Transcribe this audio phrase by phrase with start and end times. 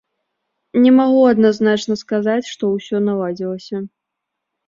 [0.83, 3.77] Не магу адназначна сказаць, што ўсё наладзілася.